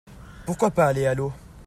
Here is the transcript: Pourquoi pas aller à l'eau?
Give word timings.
Pourquoi 0.47 0.71
pas 0.71 0.87
aller 0.87 1.05
à 1.05 1.13
l'eau? 1.13 1.31